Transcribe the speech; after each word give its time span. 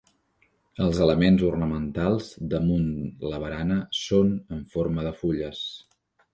Els 0.85 1.01
elements 1.05 1.43
ornamentals 1.49 2.31
damunt 2.55 2.89
la 3.35 3.43
barana 3.45 3.79
són 4.01 4.35
en 4.59 4.67
forma 4.75 5.09
de 5.11 5.17
fulles. 5.23 5.65